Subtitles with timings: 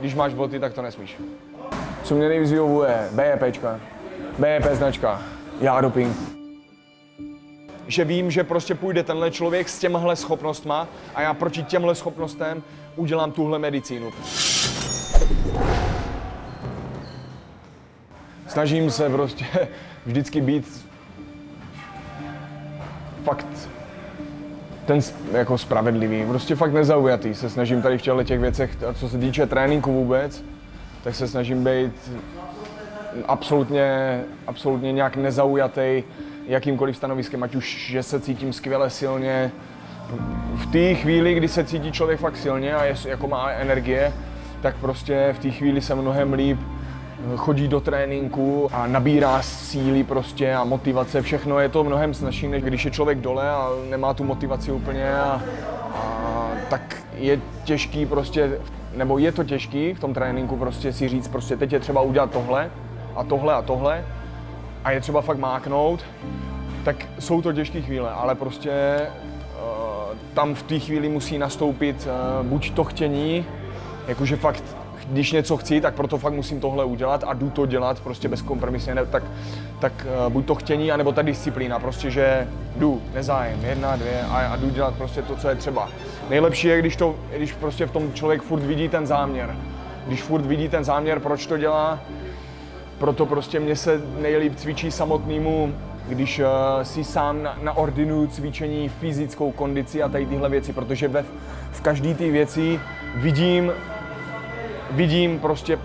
[0.00, 1.16] když máš boty, tak to nesmíš.
[2.02, 3.80] Co mě nejvíc vyhovuje, BEPčka,
[4.38, 5.22] BEP značka,
[5.60, 6.16] já doping.
[7.86, 12.62] Že vím, že prostě půjde tenhle člověk s těmhle schopnostma a já proti těmhle schopnostem
[12.96, 14.12] udělám tuhle medicínu.
[18.48, 19.46] Snažím se prostě
[20.06, 20.86] vždycky být
[23.24, 23.59] fakt
[24.90, 25.00] ten
[25.32, 27.34] jako spravedlivý, prostě fakt nezaujatý.
[27.34, 30.44] Se snažím tady v těchto těch věcech, co se týče tréninku vůbec,
[31.04, 32.10] tak se snažím být
[33.28, 36.02] absolutně, absolutně nějak nezaujatý
[36.46, 39.52] jakýmkoliv stanoviskem, ať už, že se cítím skvěle silně.
[40.54, 44.12] V té chvíli, kdy se cítí člověk fakt silně a je, jako má energie,
[44.62, 46.58] tak prostě v té chvíli se mnohem líp
[47.36, 52.62] chodí do tréninku a nabírá síly prostě a motivace, všechno je to mnohem snažší, než
[52.62, 55.42] když je člověk dole a nemá tu motivaci úplně a,
[55.94, 58.58] a tak je těžký prostě,
[58.96, 62.30] nebo je to těžký v tom tréninku prostě si říct prostě teď je třeba udělat
[62.30, 62.70] tohle
[63.16, 64.04] a tohle a tohle
[64.84, 66.04] a je třeba fakt máknout,
[66.84, 72.08] tak jsou to těžké chvíle, ale prostě uh, tam v té chvíli musí nastoupit
[72.40, 73.44] uh, buď to chtění,
[74.08, 74.64] jakože fakt
[75.10, 78.94] když něco chci, tak proto fakt musím tohle udělat a jdu to dělat prostě bezkompromisně,
[78.94, 79.22] ne, tak,
[79.80, 84.38] tak uh, buď to chtění, anebo ta disciplína, prostě, že jdu, nezájem, jedna, dvě a,
[84.38, 85.88] a jdu dělat prostě to, co je třeba.
[86.30, 89.56] Nejlepší je, když, to, když prostě v tom člověk furt vidí ten záměr.
[90.06, 91.98] Když furt vidí ten záměr, proč to dělá,
[92.98, 95.74] proto prostě mě se nejlíp cvičí samotnému,
[96.08, 96.46] když uh,
[96.82, 101.24] si sám na, naordinuju cvičení, fyzickou kondici a tady tyhle věci, protože ve,
[101.72, 102.80] v každé té věci
[103.14, 103.72] vidím
[104.90, 105.78] vidím prostě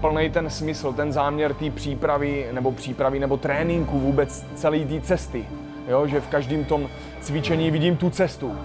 [0.00, 5.44] plný ten smysl, ten záměr té přípravy, nebo přípravy, nebo tréninku vůbec celé té cesty.
[5.88, 6.88] Jo, že v každém tom
[7.20, 8.56] cvičení vidím tu cestu.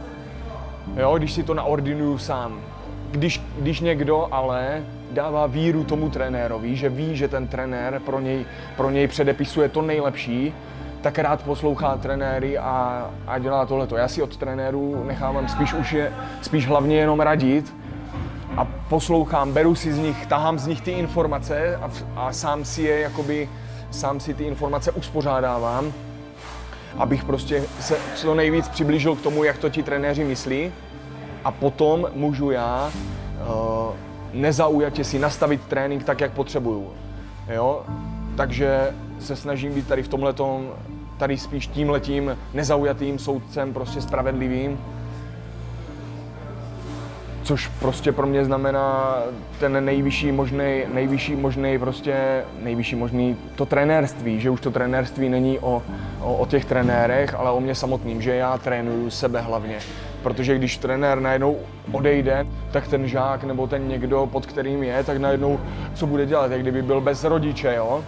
[0.98, 2.60] Jo, když si to naordinuju sám.
[3.12, 8.46] Když, když někdo ale dává víru tomu trenérovi, že ví, že ten trenér pro něj,
[8.78, 10.54] pro něj předepisuje to nejlepší,
[11.02, 13.98] tak rád poslouchá trenéry a, a dělá tohleto.
[13.98, 17.74] Já si od trenérů nechávám spíš už je, spíš hlavně jenom radit,
[18.62, 22.82] a poslouchám, beru si z nich, tahám z nich ty informace a, a sám si
[22.82, 23.50] je jakoby,
[23.92, 25.94] sám si ty informace uspořádávám,
[26.98, 30.72] abych prostě se co nejvíc přiblížil k tomu, jak to ti trenéři myslí
[31.44, 33.96] a potom můžu já uh,
[34.34, 36.94] nezaujatě si nastavit trénink tak, jak potřebuju.
[37.54, 37.82] Jo?
[38.38, 40.70] Takže se snažím být tady v tomhletom,
[41.18, 44.80] tady spíš tímhletím nezaujatým soudcem, prostě spravedlivým,
[47.52, 49.18] což prostě pro mě znamená
[49.60, 55.60] ten nejvyšší možný, nejvyšší možný prostě, nejvyšší možný to trenérství, že už to trenérství není
[55.60, 55.84] o,
[56.22, 59.80] o, o těch trenérech, ale o mě samotným, že já trénuju sebe hlavně.
[60.24, 61.58] Protože když trenér najednou
[61.92, 65.60] odejde, tak ten žák nebo ten někdo, pod kterým je, tak najednou
[65.94, 68.04] co bude dělat, jak kdyby byl bez rodiče, jo?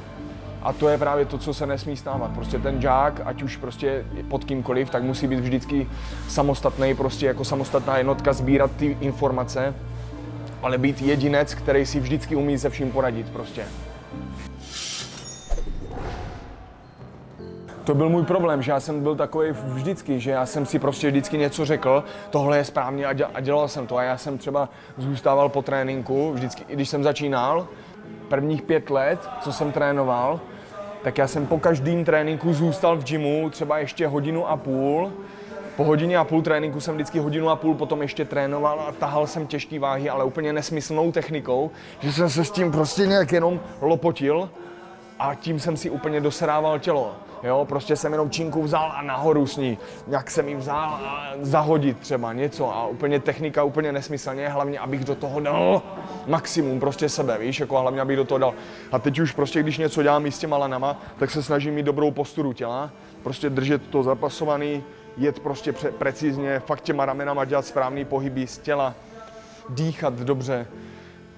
[0.63, 2.31] A to je právě to, co se nesmí stávat.
[2.31, 5.87] Prostě ten žák, ať už prostě pod kýmkoliv, tak musí být vždycky
[6.27, 9.73] samostatný, prostě jako samostatná jednotka, sbírat ty informace,
[10.61, 13.65] ale být jedinec, který si vždycky umí se vším poradit prostě.
[17.83, 21.07] To byl můj problém, že já jsem byl takový vždycky, že já jsem si prostě
[21.07, 23.97] vždycky něco řekl, tohle je správně a dělal jsem to.
[23.97, 27.67] A já jsem třeba zůstával po tréninku, vždycky, i když jsem začínal,
[28.27, 30.39] prvních pět let, co jsem trénoval,
[31.03, 35.11] tak já jsem po každém tréninku zůstal v gymu třeba ještě hodinu a půl.
[35.77, 39.27] Po hodině a půl tréninku jsem vždycky hodinu a půl potom ještě trénoval a tahal
[39.27, 43.59] jsem těžké váhy, ale úplně nesmyslnou technikou, že jsem se s tím prostě nějak jenom
[43.81, 44.49] lopotil
[45.19, 47.15] a tím jsem si úplně doserával tělo.
[47.43, 49.77] Jo, prostě jsem jenom činku vzal a nahoru s ní.
[50.07, 55.05] Jak jsem ji vzal a zahodit třeba něco a úplně technika úplně nesmyslně, hlavně abych
[55.05, 55.81] do toho dal
[56.27, 58.53] maximum prostě sebe, víš, jako hlavně abych do toho dal.
[58.91, 62.11] A teď už prostě, když něco dělám s těma lanama, tak se snažím mít dobrou
[62.11, 62.89] posturu těla,
[63.23, 64.83] prostě držet to zapasovaný,
[65.17, 68.93] jet prostě pře- precizně, fakt těma ramenama dělat správný pohyby z těla,
[69.69, 70.67] dýchat dobře,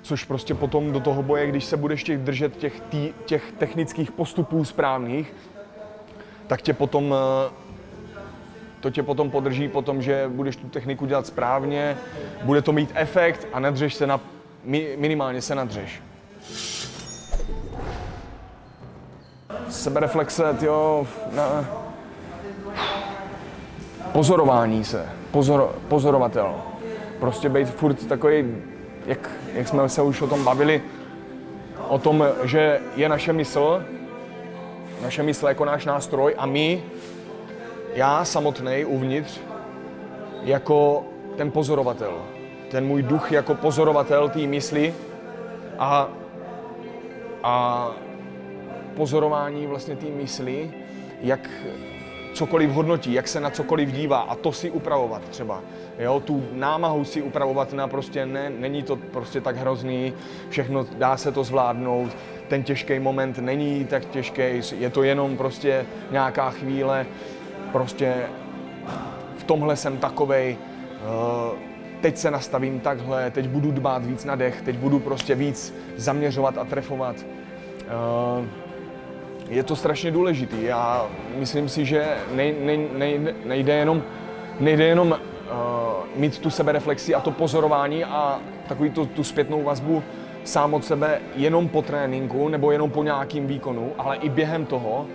[0.05, 4.11] což prostě potom do toho boje, když se budeš těch držet těch, tý, těch technických
[4.11, 5.33] postupů správných,
[6.47, 7.15] tak tě potom
[7.47, 7.51] eh,
[8.79, 11.97] to tě potom podrží potom, že budeš tu techniku dělat správně,
[12.43, 14.19] bude to mít efekt a nadřeš se na,
[14.97, 16.01] minimálně se nadřeš.
[19.69, 21.65] Sebereflexe, jo, na
[24.11, 26.55] pozorování se, pozor, pozorovatel.
[27.19, 28.45] Prostě být furt takový,
[29.05, 30.81] jak, jak jsme se už o tom bavili,
[31.87, 33.83] o tom, že je naše mysl,
[35.01, 36.83] naše mysl jako náš nástroj a my,
[37.93, 39.39] já samotný uvnitř,
[40.43, 41.05] jako
[41.37, 42.13] ten pozorovatel.
[42.71, 44.93] Ten můj duch jako pozorovatel té mysli
[45.79, 46.09] A,
[47.43, 47.87] a
[48.95, 50.71] pozorování vlastně té mysli,
[51.21, 51.49] jak
[52.35, 55.61] cokoliv hodnotí, jak se na cokoliv dívá a to si upravovat třeba.
[55.99, 60.13] Jo, tu námahu si upravovat na prostě ne, není to prostě tak hrozný,
[60.49, 62.17] všechno dá se to zvládnout,
[62.47, 64.41] ten těžký moment není tak těžký,
[64.77, 67.05] je to jenom prostě nějaká chvíle,
[67.71, 68.15] prostě
[69.37, 71.57] v tomhle jsem takovej, uh,
[72.01, 76.57] teď se nastavím takhle, teď budu dbát víc na dech, teď budu prostě víc zaměřovat
[76.57, 77.15] a trefovat.
[79.49, 80.63] Je to strašně důležitý.
[80.63, 81.05] Já
[81.37, 84.03] myslím si, že nej, nej, nej, nejde jenom,
[84.59, 85.17] nejde jenom uh,
[86.15, 90.03] mít tu sebereflexi a to pozorování a takový tu, tu zpětnou vazbu
[90.43, 95.05] sám od sebe jenom po tréninku nebo jenom po nějakým výkonu, ale i během toho,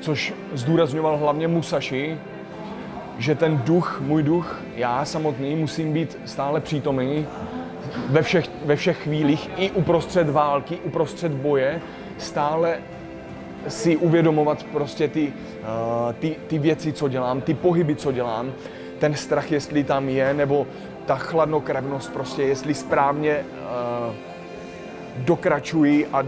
[0.00, 2.18] což zdůrazňoval hlavně Musashi,
[3.18, 7.26] že ten duch, můj duch, já samotný musím být stále přítomný
[8.08, 11.80] ve všech, ve všech chvílích, i uprostřed války, uprostřed boje,
[12.18, 12.78] stále
[13.68, 18.52] si uvědomovat prostě ty, uh, ty, ty věci, co dělám, ty pohyby, co dělám,
[18.98, 20.66] ten strach, jestli tam je, nebo
[21.06, 24.14] ta chladnokrevnost prostě, jestli správně uh,
[25.16, 26.22] dokračuji a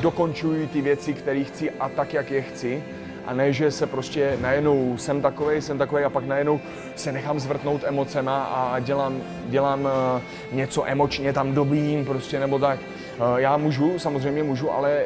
[0.00, 2.84] dokončuji ty věci, které chci a tak, jak je chci.
[3.26, 6.60] A ne, že se prostě najednou jsem takový, jsem takový a pak najednou
[6.96, 9.90] se nechám zvrtnout emocema a dělám, dělám uh,
[10.52, 12.78] něco emočně tam dobím prostě nebo tak.
[13.36, 15.04] Já můžu, samozřejmě můžu, ale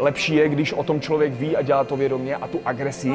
[0.00, 3.12] lepší je, když o tom člověk ví a dělá to vědomě a tu agresi,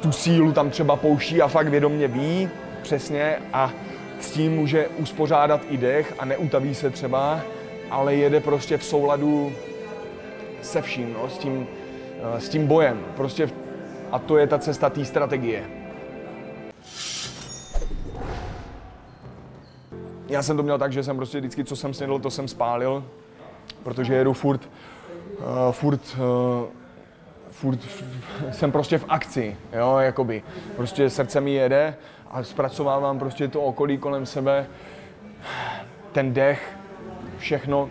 [0.00, 2.48] tu sílu tam třeba pouští a fakt vědomě ví
[2.82, 3.72] přesně a
[4.20, 7.40] s tím může uspořádat i dech a neutaví se třeba,
[7.90, 9.52] ale jede prostě v souladu
[10.62, 11.66] se vším, no, s, tím,
[12.36, 13.00] eh, s tím bojem.
[13.16, 13.50] Prostě
[14.12, 15.64] a to je ta cesta té strategie.
[20.28, 23.04] Já jsem to měl tak, že jsem prostě vždycky, co jsem snědl, to jsem spálil,
[23.82, 24.68] protože jedu furt
[25.42, 26.66] uh, furt, uh,
[27.50, 27.78] furt
[28.50, 30.42] jsem prostě v akci, jo, jakoby.
[30.76, 31.94] Prostě srdce mi jede
[32.30, 34.66] a zpracovávám prostě to okolí kolem sebe,
[36.12, 36.76] ten dech,
[37.38, 37.88] všechno,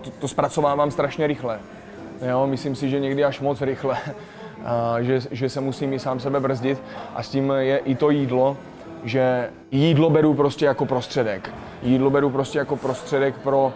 [0.00, 1.60] to, to zpracovávám strašně rychle.
[2.28, 3.98] Jo, myslím si, že někdy až moc rychle,
[4.64, 6.82] a že, že se musím i sám sebe brzdit
[7.14, 8.56] a s tím je i to jídlo,
[9.04, 11.50] že jídlo beru prostě jako prostředek.
[11.82, 13.72] Jídlo beru prostě jako prostředek pro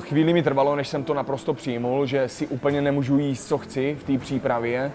[0.00, 3.96] chvíli mi trvalo, než jsem to naprosto přijmul, že si úplně nemůžu jíst, co chci
[4.00, 4.92] v té přípravě,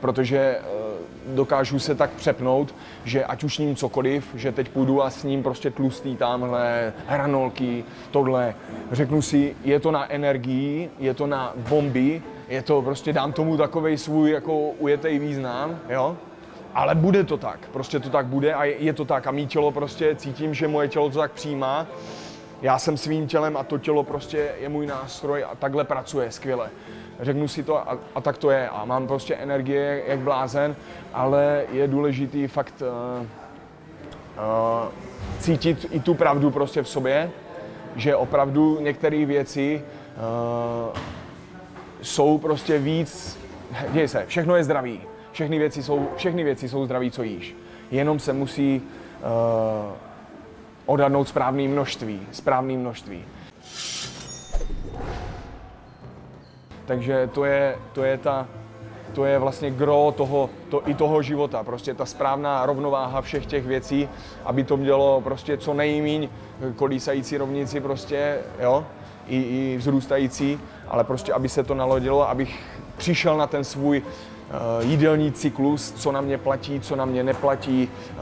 [0.00, 5.10] protože eh, dokážu se tak přepnout, že ať už ním cokoliv, že teď půjdu a
[5.10, 8.54] s ním prostě tlustý tamhle, hranolky, tohle.
[8.92, 13.56] Řeknu si, je to na energii, je to na bomby, je to prostě, dám tomu
[13.56, 16.16] takový svůj jako ujetý význam, jo?
[16.74, 19.72] Ale bude to tak, prostě to tak bude a je to tak a mý tělo
[19.72, 21.86] prostě cítím, že moje tělo to tak přijímá
[22.62, 26.70] já jsem svým tělem a to tělo prostě je můj nástroj a takhle pracuje skvěle.
[27.20, 30.76] Řeknu si to a, a tak to je a mám prostě energie jak blázen,
[31.12, 34.88] ale je důležitý fakt uh, uh,
[35.38, 37.30] cítit i tu pravdu prostě v sobě,
[37.96, 39.82] že opravdu některé věci
[40.16, 40.96] uh,
[42.02, 43.38] jsou prostě víc,
[43.90, 45.00] děje se, všechno je zdravý,
[45.32, 47.56] všechny věci jsou, všechny věci jsou zdraví, co jíš.
[47.90, 48.82] Jenom se musí
[49.20, 50.07] uh,
[50.88, 53.24] odhadnout správné množství, správné množství.
[56.86, 58.48] Takže to je, to je ta,
[59.12, 63.66] to je vlastně gro toho, to, i toho života, prostě ta správná rovnováha všech těch
[63.66, 64.08] věcí,
[64.44, 66.28] aby to mělo prostě co nejmíň
[66.76, 68.86] kolísající rovnici prostě, jo,
[69.26, 74.02] i, i vzrůstající, ale prostě aby se to nalodilo, abych přišel na ten svůj
[74.50, 78.16] Eh, jídelní cyklus, co na mě platí, co na mě neplatí, eh,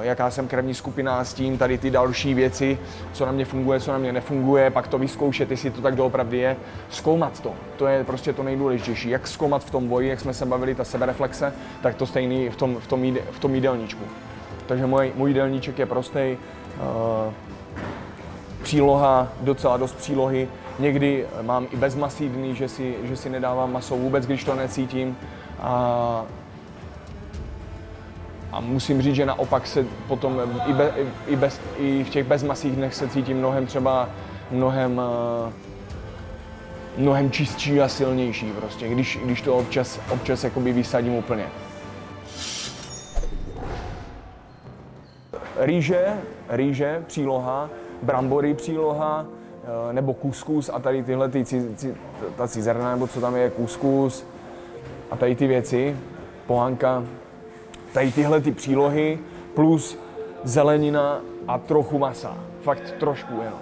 [0.00, 2.78] jaká jsem krevní skupina s tím, tady ty další věci,
[3.12, 6.38] co na mě funguje, co na mě nefunguje, pak to vyzkoušet, jestli to tak doopravdy
[6.38, 6.56] je,
[6.90, 7.52] zkoumat to.
[7.76, 9.10] To je prostě to nejdůležitější.
[9.10, 11.52] Jak zkoumat v tom boji, jak jsme se bavili, ta sebereflexe,
[11.82, 14.04] tak to stejný v tom, v tom, jíde, v tom jídelníčku.
[14.66, 16.36] Takže můj, můj jídelníček je prostý.
[17.26, 17.32] Uh,
[18.62, 20.48] příloha, docela dost přílohy.
[20.78, 25.16] Někdy mám i bezmasívný, že si, že si nedávám maso vůbec, když to necítím.
[25.60, 26.24] A,
[28.52, 30.92] a musím říct, že naopak se potom i, be,
[31.26, 34.08] i, bez, i v těch bezmasých dnech se cítím mnohem třeba
[34.50, 35.00] mnohem,
[36.96, 41.46] mnohem čistší a silnější prostě, když, když to občas, občas jakoby vysadím úplně.
[45.56, 46.06] Rýže,
[46.48, 47.70] rýže, příloha,
[48.02, 49.26] brambory, příloha,
[49.92, 51.44] nebo kuskus a tady tyhle ty,
[52.36, 54.26] ta cizerna, nebo co tam je, kuskus,
[55.10, 55.96] a tady ty věci,
[56.46, 57.04] pohanka,
[57.92, 59.18] tady tyhle ty přílohy,
[59.54, 59.98] plus
[60.44, 62.36] zelenina a trochu masa.
[62.62, 63.60] Fakt trošku jenom.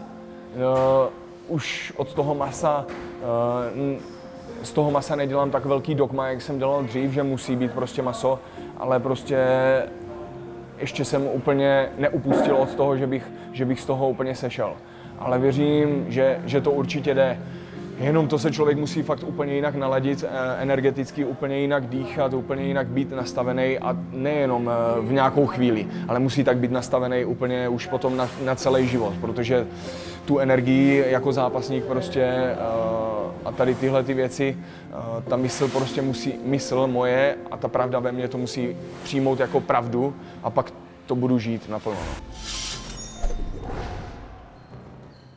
[1.49, 2.87] už od toho masa
[4.62, 8.02] z toho masa nedělám tak velký dogma, jak jsem dělal dřív, že musí být prostě
[8.02, 8.38] maso,
[8.76, 9.38] ale prostě
[10.78, 14.75] ještě jsem úplně neupustil od toho, že bych, že bych z toho úplně sešel.
[15.21, 17.39] Ale věřím, že, že to určitě jde.
[18.00, 22.65] Jenom to se člověk musí fakt úplně jinak naladit, eh, energeticky úplně jinak dýchat, úplně
[22.67, 27.69] jinak být nastavený a nejenom eh, v nějakou chvíli, ale musí tak být nastavený úplně
[27.69, 29.67] už potom na, na celý život, protože
[30.25, 32.57] tu energii jako zápasník prostě eh,
[33.45, 34.57] a tady tyhle ty věci,
[35.29, 39.61] ta mysl prostě musí, mysl moje a ta pravda ve mně to musí přijmout jako
[39.61, 40.73] pravdu a pak
[41.07, 42.00] to budu žít naplno.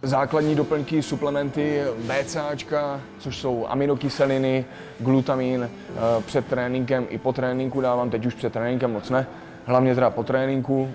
[0.05, 4.65] Základní doplňky, suplementy BCAčka, což jsou aminokyseliny,
[4.99, 9.27] glutamin, eh, před tréninkem i po tréninku dávám, teď už před tréninkem moc ne,
[9.65, 10.89] hlavně teda po tréninku.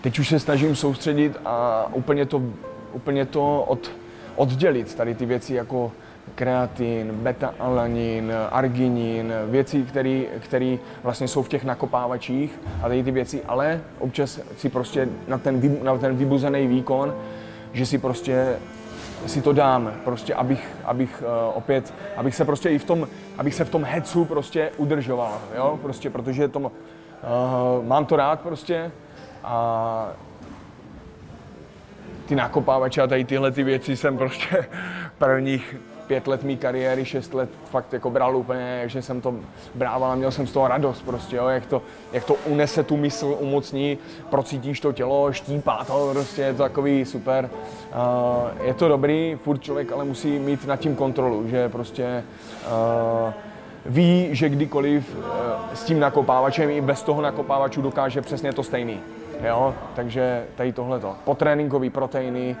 [0.00, 2.42] Teď už se snažím soustředit a úplně to,
[2.92, 3.90] úplně to od,
[4.36, 5.92] oddělit, tady ty věci jako
[6.34, 9.86] kreatin, beta-alanin, arginin, věci,
[10.38, 15.38] které vlastně jsou v těch nakopávačích a tady ty věci, ale občas si prostě na
[15.38, 17.14] ten, na ten vybuzený výkon,
[17.72, 18.56] že si prostě
[19.26, 23.54] si to dám, prostě abych, abych uh, opět, abych se prostě i v tom, abych
[23.54, 26.70] se v tom hecu prostě udržoval, jo, prostě, protože tom, uh,
[27.86, 28.90] mám to rád prostě
[29.44, 30.08] a
[32.26, 34.66] ty nakopávače a tady tyhle ty věci jsem prostě
[35.18, 35.76] prvních
[36.06, 39.34] pět let mý kariéry, šest let fakt jako bral úplně, že jsem to
[39.74, 41.82] brával a měl jsem z toho radost prostě, jo, jak to,
[42.12, 43.98] jak to unese tu mysl, umocní,
[44.30, 47.50] procítíš to tělo, štípá to, prostě je to takový super.
[47.52, 52.24] Uh, je to dobrý, furt člověk ale musí mít nad tím kontrolu, že prostě
[53.26, 53.32] uh,
[53.86, 55.24] ví, že kdykoliv uh,
[55.74, 59.00] s tím nakopávačem i bez toho nakopávaču dokáže přesně to stejný.
[59.44, 61.14] Jo, takže tady tohleto.
[61.24, 62.56] Potréninkový proteiny,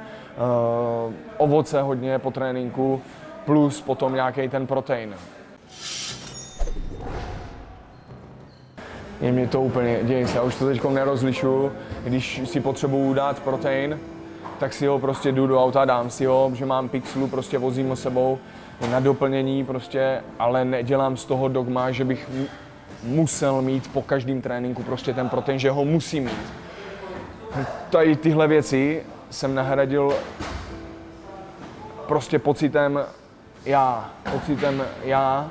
[1.06, 3.00] uh, ovoce hodně po tréninku,
[3.44, 5.14] plus potom nějaký ten protein.
[9.20, 11.72] Je mi to úplně, děje se, já už to teď nerozlišu,
[12.04, 13.98] když si potřebuju dát protein,
[14.58, 17.88] tak si ho prostě jdu do auta, dám si ho, že mám pixelu, prostě vozím
[17.88, 18.38] ho sebou
[18.90, 22.30] na doplnění prostě, ale nedělám z toho dogma, že bych
[23.02, 26.52] musel mít po každém tréninku prostě ten protein, že ho musím mít.
[27.90, 30.12] Tady tyhle věci jsem nahradil
[32.06, 33.04] prostě pocitem
[33.64, 35.50] já, pocitem já,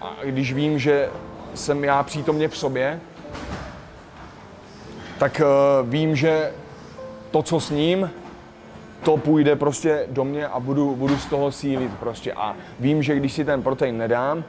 [0.00, 1.10] a když vím, že
[1.54, 3.00] jsem já přítomně v sobě,
[5.18, 6.52] tak uh, vím, že
[7.30, 8.10] to, co s ním,
[9.02, 12.32] to půjde prostě do mě a budu, budu z toho sílit prostě.
[12.32, 14.44] A vím, že když si ten protein nedám,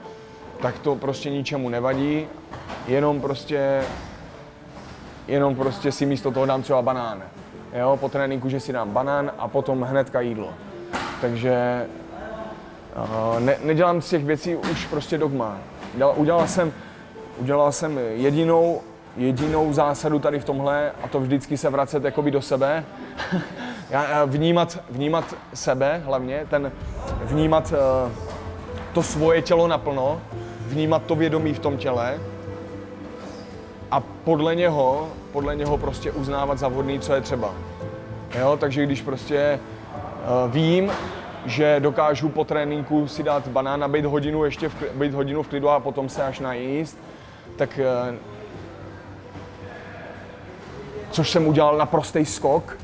[0.62, 2.28] tak to prostě ničemu nevadí,
[2.88, 3.84] jenom prostě,
[5.28, 7.24] jenom prostě si místo toho dám třeba banán.
[7.80, 10.54] Jo, po tréninku, že si dám banán a potom hnedka jídlo.
[11.22, 11.86] Takže
[13.40, 15.58] ne, nedělám z těch věcí už prostě dogma.
[16.16, 16.74] Udělal jsem,
[17.38, 18.82] udělal jsem jedinou,
[19.18, 22.86] jedinou zásadu tady v tomhle a to vždycky se vracet jakoby do sebe.
[23.90, 26.72] Já, vnímat, vnímat sebe hlavně, ten
[27.24, 27.74] vnímat
[28.06, 28.12] uh,
[28.94, 30.22] to svoje tělo naplno,
[30.68, 32.20] vnímat to vědomí v tom těle
[33.92, 37.54] a podle něho, podle něho prostě uznávat za vhodný, co je třeba.
[38.40, 39.60] Jo, takže když prostě
[40.46, 40.92] uh, vím,
[41.46, 45.48] že dokážu po tréninku si dát banán a být hodinu ještě v, být hodinu v
[45.48, 46.98] klidu a potom se až najíst,
[47.56, 48.18] tak eh,
[51.12, 52.78] což jsem udělal na prostý skok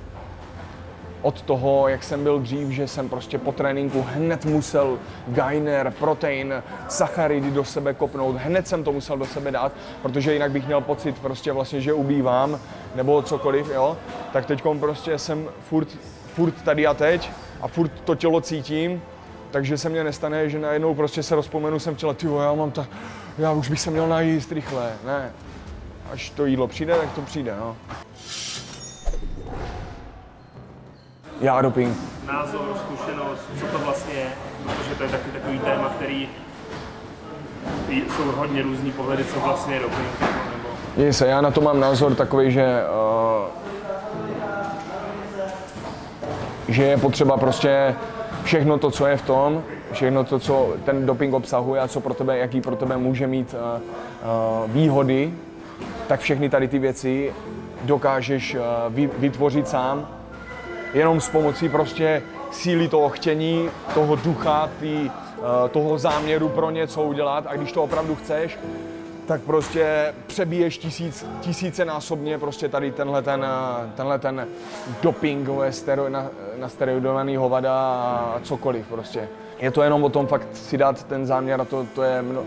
[1.21, 6.63] od toho, jak jsem byl dřív, že jsem prostě po tréninku hned musel gainer, protein,
[6.87, 10.81] sacharidy do sebe kopnout, hned jsem to musel do sebe dát, protože jinak bych měl
[10.81, 12.59] pocit prostě vlastně, že ubývám
[12.95, 13.97] nebo cokoliv, jo,
[14.33, 15.87] tak teď prostě jsem furt,
[16.33, 19.01] furt tady a teď a furt to tělo cítím,
[19.51, 22.87] takže se mně nestane, že najednou prostě se rozpomenu, jsem včela, ty já mám ta,
[23.37, 25.31] já už bych se měl najíst rychle, ne.
[26.11, 27.75] Až to jídlo přijde, tak to přijde, no.
[31.41, 31.97] Já doping.
[32.27, 34.27] Názor, zkušenost, co to vlastně je,
[34.63, 36.29] protože to je taky takový téma, který
[38.15, 40.21] jsou hodně různý pohledy, co vlastně je doping.
[40.97, 41.13] Nebo...
[41.13, 43.59] se, já na to mám názor takový, že uh,
[46.69, 47.95] že je potřeba prostě
[48.43, 52.13] všechno to, co je v tom, všechno to, co ten doping obsahuje a co pro
[52.13, 55.33] tebe, jaký pro tebe může mít uh, uh, výhody,
[56.07, 57.33] tak všechny tady ty věci
[57.81, 58.61] dokážeš uh,
[59.19, 60.07] vytvořit sám.
[60.93, 62.21] Jenom s pomocí prostě
[62.51, 65.11] síly toho chtění, toho ducha, tý,
[65.71, 67.43] toho záměru pro něco udělat.
[67.47, 68.59] A když to opravdu chceš,
[69.29, 73.45] tak prostě přebíješ tisíc, tisíce násobně prostě tady tenhle ten,
[73.95, 74.47] tenhle ten
[75.01, 76.27] doping stero, na,
[76.59, 79.29] na steroidovaný hovada a cokoliv prostě.
[79.59, 82.43] Je to jenom o tom fakt si dát ten záměr a to, to je mno,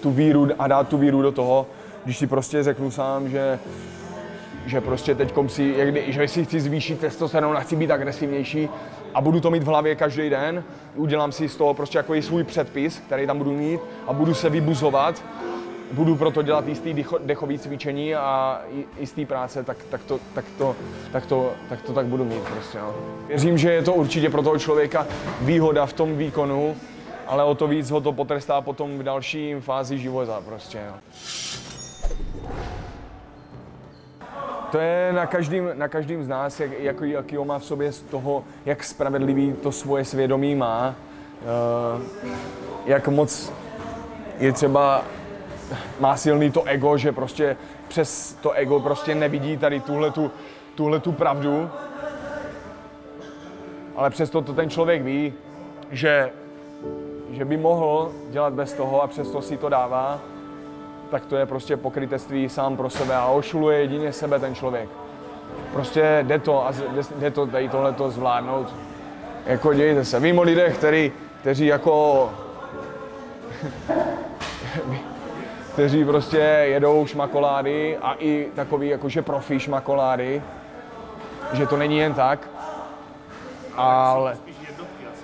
[0.00, 1.66] tu víru a dát tu víru do toho,
[2.04, 3.58] když si prostě řeknu sám, že
[4.66, 8.68] že prostě teď si, jak, že si chci zvýšit testosteron a chci být agresivnější
[9.14, 10.64] a budu to mít v hlavě každý den,
[10.94, 14.50] udělám si z toho prostě jako svůj předpis, který tam budu mít a budu se
[14.50, 15.22] vybuzovat,
[15.92, 18.60] budu proto dělat jistý dechový cvičení a
[18.98, 20.76] jistý práce, tak, tak, to, tak, to,
[21.12, 22.78] tak, to, tak to tak budu mít prostě.
[22.78, 22.94] No.
[23.28, 25.06] Věřím, že je to určitě pro toho člověka
[25.40, 26.76] výhoda v tom výkonu,
[27.26, 30.80] ale o to víc ho to potrestá potom v další fázi života prostě.
[30.90, 30.96] No.
[34.70, 38.02] To je na každým, na každým z nás, jak, jak, jaký má v sobě z
[38.02, 40.94] toho, jak spravedlivý to svoje svědomí má,
[41.96, 42.02] uh,
[42.86, 43.52] jak moc
[44.38, 45.04] je třeba,
[46.00, 47.56] má silný to ego, že prostě
[47.88, 50.30] přes to ego prostě nevidí tady tuhle tu,
[50.74, 51.70] tuhle tu pravdu,
[53.96, 55.34] ale přesto to ten člověk ví,
[55.90, 56.30] že,
[57.30, 60.20] že by mohl dělat bez toho a přesto si to dává,
[61.10, 64.88] tak to je prostě pokrytectví sám pro sebe a ošuluje jedině sebe ten člověk.
[65.72, 66.72] Prostě jde to a
[67.16, 68.74] jde to tady tohleto zvládnout.
[69.46, 70.20] Jako dějte se.
[70.20, 72.30] Vím o lidech, který, kteří jako
[75.76, 80.42] kteří prostě jedou šmakolády a i takový jakože profi šmakolády,
[81.52, 82.48] že to není jen tak,
[83.76, 84.36] ale,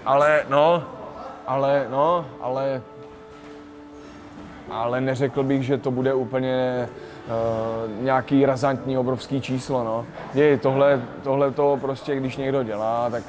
[0.04, 0.84] ale no,
[1.46, 2.82] ale no, ale
[4.70, 6.88] ale neřekl bych, že to bude úplně
[7.26, 9.84] uh, nějaký razantní, obrovský číslo.
[9.84, 10.06] No.
[10.34, 13.22] Je, tohle, tohle to prostě, když někdo dělá, tak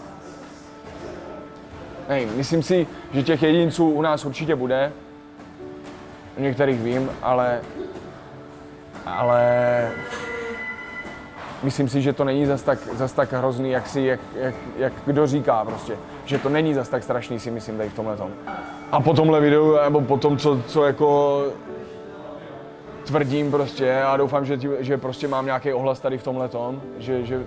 [2.10, 4.92] Nej, myslím si, že těch jedinců u nás určitě bude.
[6.38, 7.62] U některých vím, ale,
[9.06, 9.92] ale
[11.64, 14.94] myslím si, že to není zas tak, zas tak hrozný, jak, si, jak, jak, jak
[15.06, 15.98] kdo říká prostě.
[16.26, 18.32] Že to není zas tak strašný, si myslím tady v tomhle tom.
[18.92, 21.44] A po tomhle videu, nebo po tom, co, co jako
[23.06, 27.26] tvrdím prostě a doufám, že, že prostě mám nějaký ohlas tady v tomhle tom, že,
[27.26, 27.44] že,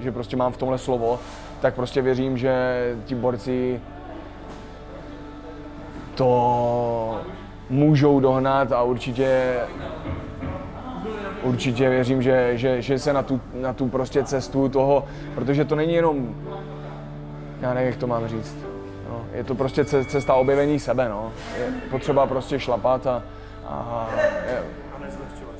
[0.00, 1.18] že prostě mám v tomhle slovo,
[1.60, 2.54] tak prostě věřím, že
[3.04, 3.80] ti borci
[6.14, 7.20] to
[7.70, 9.56] můžou dohnat a určitě
[11.42, 15.76] určitě věřím, že, že, že se na tu, na tu prostě cestu toho, protože to
[15.76, 16.34] není jenom,
[17.60, 18.56] já nevím, jak to mám říct,
[19.08, 21.32] no, je to prostě cesta objevení sebe, no.
[21.58, 23.22] Je potřeba prostě šlapat a,
[23.66, 24.08] a,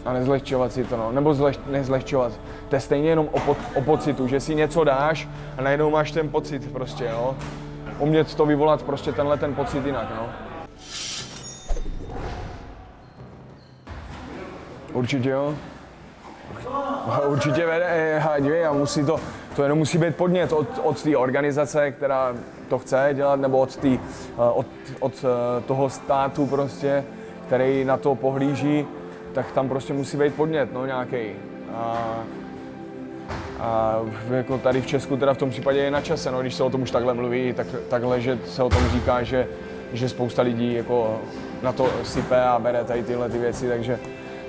[0.05, 1.13] a nezlehčovat si to, no.
[1.13, 2.33] nebo zleh, nezlehčovat.
[2.69, 6.13] To je stejně jenom o, po, o pocitu, že si něco dáš a najednou máš
[6.13, 7.37] ten pocit prostě, jo.
[7.99, 10.27] Umět to vyvolat prostě tenhle ten pocit jinak, no.
[14.93, 15.55] Určitě jo.
[17.27, 19.21] Určitě vede, dívej, a musí to,
[19.57, 22.35] to jenom musí být podnět od, od té organizace, která
[22.69, 24.67] to chce dělat, nebo od, tý, eh, od,
[25.01, 27.05] od eh, toho státu prostě,
[27.47, 28.87] který na to pohlíží,
[29.33, 31.19] tak tam prostě musí být podnět, no nějaký.
[31.75, 31.99] A,
[33.61, 34.01] a
[34.31, 36.71] jako tady v Česku teda v tom případě je na čase, no, když se o
[36.71, 39.49] tom už takhle mluví, tak, takhle, že se o tom říká, že,
[39.93, 41.21] že spousta lidí jako
[41.63, 43.99] na to sype a bere tady tyhle ty věci, takže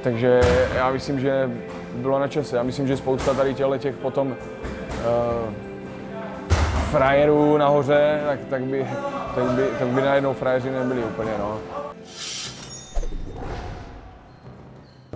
[0.03, 0.41] takže
[0.75, 1.49] já myslím, že
[1.95, 2.57] bylo na čase.
[2.57, 4.35] Já myslím, že spousta tady těchto těch potom uh,
[6.91, 8.87] frajerů nahoře, tak, tak, by,
[9.35, 11.31] tak, by, tak by najednou frajeři nebyli úplně.
[11.39, 11.57] No.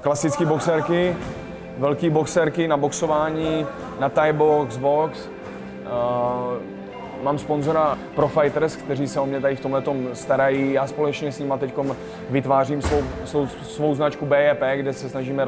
[0.02, 1.16] Klasické boxerky,
[1.78, 3.66] velké boxerky na boxování,
[4.00, 5.30] na Thai box, box.
[5.86, 6.77] Uh,
[7.24, 10.74] Mám sponzora Pro Fighters, kteří se o mě tady v tomhle starají.
[10.74, 11.74] Já společně s nimi teď
[12.30, 15.46] vytvářím svou, svou, svou značku BEP, kde se snažíme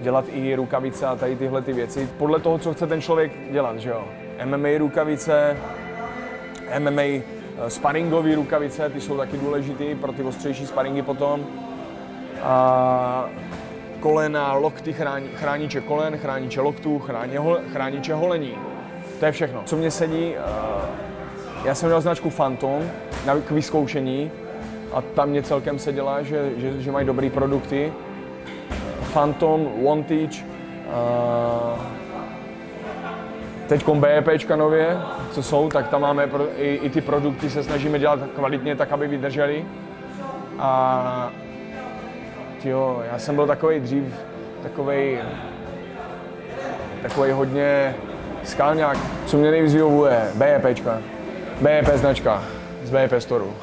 [0.00, 2.08] dělat i rukavice a tady tyhle ty věci.
[2.18, 4.04] Podle toho, co chce ten člověk dělat, že jo.
[4.44, 5.56] MMA rukavice,
[6.78, 7.22] MMA eh,
[7.68, 11.46] sparingové rukavice, ty jsou taky důležité pro ty ostřejší sparingy potom.
[12.42, 13.28] A
[14.00, 17.02] kolena, lokty, chrání, chrániče kolen, chrániče loktů,
[17.72, 18.54] chrániče holení.
[19.20, 19.62] To je všechno.
[19.64, 21.05] Co mě sedí, uh,
[21.64, 22.82] já jsem měl značku Phantom
[23.26, 24.30] na, k vyzkoušení
[24.92, 27.92] a tam mě celkem se dělá, že, že, že mají dobré produkty.
[29.12, 30.44] Phantom, Wantage,
[30.86, 31.80] uh,
[33.68, 34.98] teď BEPčka nově,
[35.30, 38.92] co jsou, tak tam máme pro, i, i ty produkty se snažíme dělat kvalitně, tak
[38.92, 39.64] aby vydrželi.
[40.58, 41.30] A
[42.62, 44.04] tyjo, já jsem byl takový dřív,
[44.62, 45.18] takový
[47.02, 47.94] takový hodně
[48.44, 50.98] skalňák, co mě nejvíc vyhovuje, BEPčka.
[51.60, 52.42] BEP značka
[52.84, 53.54] z BEP Storu.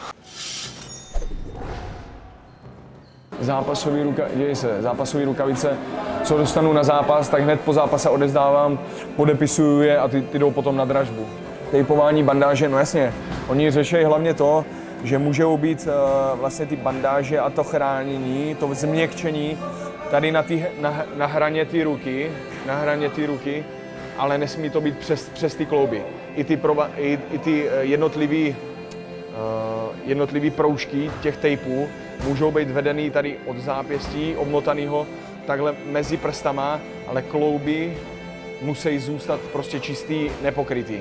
[3.40, 5.78] zápasový, ruka, děje se, zápasový rukavice,
[6.24, 8.80] co dostanu na zápas, tak hned po zápase odezdávám,
[9.16, 11.26] podepisuju je a ty, ty jdou potom na dražbu.
[11.72, 13.14] Tejpování bandáže, no jasně,
[13.48, 14.66] oni řeší hlavně to,
[15.04, 19.58] že můžou být uh, vlastně ty bandáže a to chránění, to změkčení
[20.12, 22.32] tady na, tý, na, na hraně ty ruky,
[22.68, 23.66] na hraně ty ruky,
[24.18, 26.04] ale nesmí to být přes, přes ty klouby.
[26.36, 31.88] I ty, proba, i, i ty eh, jednotlivý, uh, jednotlivý proužky těch tejpů
[32.28, 35.08] můžou být vedený tady od zápěstí, obmotanýho
[35.46, 37.98] takhle mezi prstama, ale klouby
[38.62, 41.00] musí zůstat prostě čistý, nepokrytý.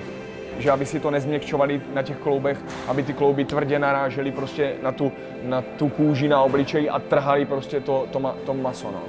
[0.58, 4.92] Že aby si to nezměkčovali na těch kloubech, aby ty klouby tvrdě narážely prostě na
[4.92, 8.90] tu, na tu kůži na obličej a trhali prostě to, to, ma, to maso.
[8.90, 9.02] No.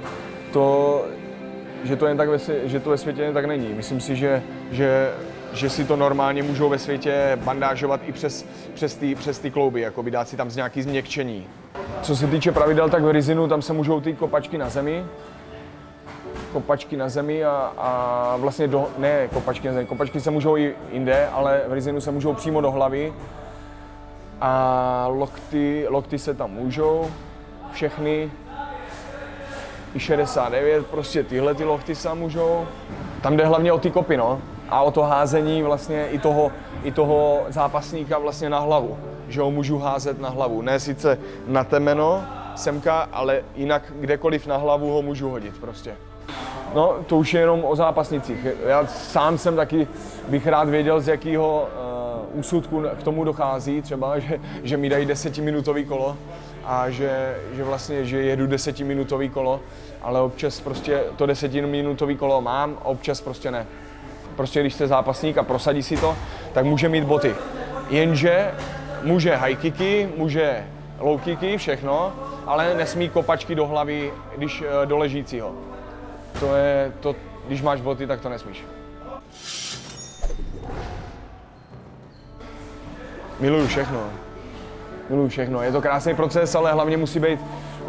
[0.52, 1.04] To,
[1.84, 3.68] že to, jen tak ve, že to ve světě tak není.
[3.74, 5.10] Myslím si, že, že,
[5.54, 9.80] že si to normálně můžou ve světě bandážovat i přes, přes, ty, přes ty klouby,
[9.80, 11.46] jako by dát si tam z nějaký změkčení.
[12.02, 15.04] Co se týče pravidel, tak v Rizinu tam se můžou ty kopačky na zemi,
[16.52, 20.74] kopačky na zemi a, a vlastně do, ne kopačky na zemi, kopačky se můžou i
[20.92, 23.12] jinde, ale v Rizinu se můžou přímo do hlavy
[24.40, 27.10] a lokty, lokty se tam můžou,
[27.72, 28.30] všechny,
[29.94, 32.66] i 69, prostě tyhle ty lokty se můžou.
[33.22, 34.40] Tam jde hlavně o ty kopy, no.
[34.68, 38.98] A o to házení vlastně i toho, i toho zápasníka vlastně na hlavu.
[39.28, 40.62] Že ho můžu házet na hlavu.
[40.62, 42.24] Ne sice na temeno,
[42.56, 45.96] semka, ale jinak kdekoliv na hlavu ho můžu hodit prostě.
[46.74, 48.46] No, to už je jenom o zápasnicích.
[48.66, 49.88] Já sám jsem taky,
[50.28, 51.68] bych rád věděl, z jakého
[52.32, 56.16] uh, úsudku k tomu dochází, třeba, že, že mi dají desetiminutový kolo
[56.64, 59.60] a že, že vlastně, že jedu desetiminutový kolo,
[60.02, 63.66] ale občas prostě to desetiminutový kolo mám občas prostě ne.
[64.36, 66.16] Prostě když jste zápasník a prosadí si to,
[66.52, 67.34] tak může mít boty.
[67.90, 68.50] Jenže
[69.02, 70.64] může high kicky, může
[70.98, 72.12] low kicky, všechno,
[72.46, 75.52] ale nesmí kopačky do hlavy, když eh, do ležícího.
[76.40, 77.16] To je, to,
[77.46, 78.64] když máš boty, tak to nesmíš.
[83.40, 84.00] Miluju všechno.
[85.10, 85.62] Miluju všechno.
[85.62, 87.88] Je to krásný proces, ale hlavně musí být uh,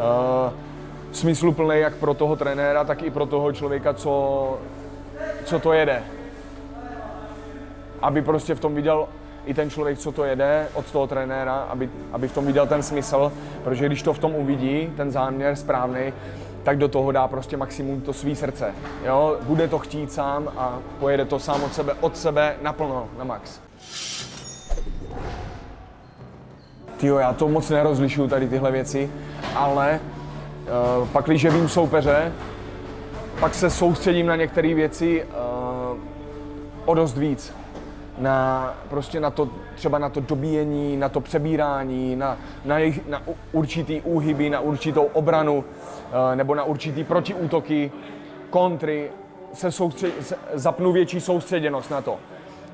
[1.11, 4.57] smysluplný jak pro toho trenéra, tak i pro toho člověka, co,
[5.45, 6.03] co to jede.
[8.05, 9.07] Aby prostě v tom viděl
[9.45, 12.83] i ten člověk, co to jede od toho trenéra, aby, aby v tom viděl ten
[12.83, 13.31] smysl,
[13.63, 16.13] protože když to v tom uvidí, ten záměr správný,
[16.63, 18.73] tak do toho dá prostě maximum to svý srdce.
[19.05, 19.37] Jo?
[19.41, 23.59] Bude to chtít sám a pojede to sám od sebe, od sebe naplno, na max.
[26.97, 29.09] Tyjo, já to moc nerozlišuju tady tyhle věci,
[29.55, 29.99] ale
[30.99, 32.31] uh, pak, když vím soupeře,
[33.39, 35.97] pak se soustředím na některé věci uh,
[36.85, 37.64] o dost víc.
[38.17, 43.21] Na, prostě na to, třeba na to dobíjení, na to přebírání, na, na, jejich, na
[43.51, 47.91] určitý úhyby, na určitou obranu, uh, nebo na určitý protiútoky,
[48.49, 49.11] kontry,
[49.53, 52.17] se, soustřed, se zapnu větší soustředěnost na to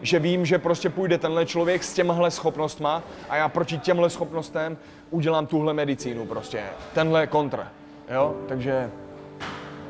[0.01, 4.77] že vím, že prostě půjde tenhle člověk s těmhle schopnostma a já proti těmhle schopnostem
[5.09, 7.67] udělám tuhle medicínu prostě, tenhle kontr,
[8.09, 8.91] jo, takže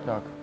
[0.06, 0.41] tak.